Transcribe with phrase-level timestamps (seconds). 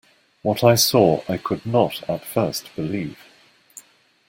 [0.41, 3.19] What I saw I could not at first believe.